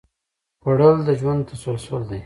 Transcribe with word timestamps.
خوړل 0.61 0.97
د 1.07 1.09
ژوند 1.19 1.41
تسلسل 1.49 2.01
دی 2.09 2.19